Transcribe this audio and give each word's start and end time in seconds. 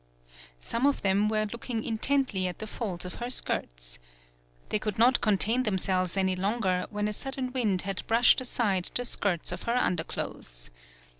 Some 0.59 0.87
of 0.87 1.03
them 1.03 1.29
were 1.29 1.45
looking 1.45 1.83
intently 1.83 2.47
at 2.47 2.57
the 2.57 2.65
folds 2.65 3.05
of 3.05 3.17
her 3.21 3.29
skirts. 3.29 3.99
They 4.69 4.79
could 4.79 4.97
not 4.97 5.21
contain 5.21 5.61
themselves 5.61 6.17
any 6.17 6.35
longer, 6.35 6.87
when 6.89 7.07
a 7.07 7.13
sudden 7.13 7.53
wind 7.53 7.83
had 7.83 8.07
brushed 8.07 8.41
aside 8.41 8.89
the 8.95 9.05
skirts 9.05 9.51
of 9.51 9.61
her 9.69 9.75
underclothes. 9.77 10.71